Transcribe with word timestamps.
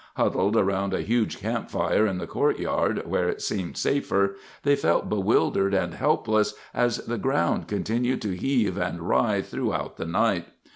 Huddled 0.15 0.57
around 0.57 0.95
a 0.95 1.03
huge 1.03 1.37
campfire 1.37 2.07
in 2.07 2.17
the 2.17 2.25
courtyard, 2.25 3.03
where 3.05 3.29
it 3.29 3.39
seemed 3.39 3.77
safer, 3.77 4.35
they 4.63 4.75
felt 4.75 5.09
bewildered 5.09 5.75
and 5.75 5.93
helpless 5.93 6.55
as 6.73 6.97
the 7.05 7.19
ground 7.19 7.67
continued 7.67 8.19
to 8.23 8.35
heave 8.35 8.79
and 8.79 8.99
writhe 9.07 9.45
throughout 9.51 9.97
the 9.97 10.07
night. 10.07 10.47